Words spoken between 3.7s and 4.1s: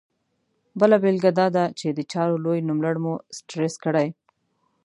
کړي.